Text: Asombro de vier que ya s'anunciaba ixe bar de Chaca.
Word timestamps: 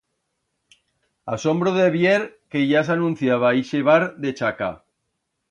Asombro 1.35 1.73
de 1.75 1.85
vier 1.97 2.15
que 2.55 2.65
ya 2.71 2.83
s'anunciaba 2.89 3.53
ixe 3.61 3.83
bar 3.91 4.01
de 4.27 4.35
Chaca. 4.43 4.73